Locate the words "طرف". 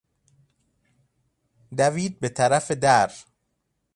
2.29-2.71